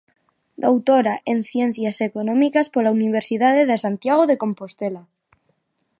[0.63, 5.03] Doutora en Ciencias Económicas pola Universidade de Santiago de Compostela.